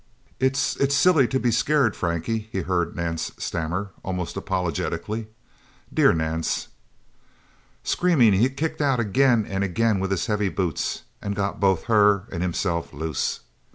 [0.39, 5.27] "It's it's silly to be so scared, Frankie..." he heard Nance stammer almost apologetically.
[5.93, 6.69] Dear Nance...
[7.83, 12.23] Screaming, he kicked out again and again with his heavy boots, and got both her
[12.31, 13.41] and himself loose.